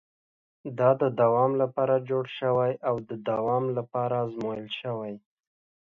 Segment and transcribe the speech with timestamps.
[0.79, 5.15] دا د دوام لپاره جوړ شوی او د دوام لپاره ازمول شوی.